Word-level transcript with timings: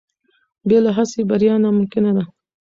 بې 0.67 0.77
له 0.85 0.91
هڅې 0.97 1.21
بریا 1.29 1.55
ناممکنه 1.63 2.11
ده. 2.17 2.23